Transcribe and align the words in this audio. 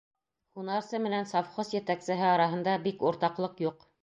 Һунарсы 0.59 1.01
менән 1.03 1.29
совхоз 1.33 1.75
етәксеһе 1.75 2.27
араһында 2.31 2.75
бик 2.89 3.05
уртаҡлыҡ 3.13 3.63
юҡ. 3.71 3.89